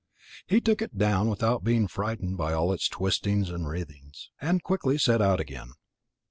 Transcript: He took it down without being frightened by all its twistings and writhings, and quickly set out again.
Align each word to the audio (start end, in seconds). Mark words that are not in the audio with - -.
He 0.47 0.59
took 0.61 0.81
it 0.81 0.97
down 0.97 1.29
without 1.29 1.63
being 1.63 1.87
frightened 1.87 2.35
by 2.35 2.53
all 2.53 2.73
its 2.73 2.89
twistings 2.89 3.51
and 3.51 3.69
writhings, 3.69 4.31
and 4.41 4.63
quickly 4.63 4.97
set 4.97 5.21
out 5.21 5.39
again. 5.39 5.73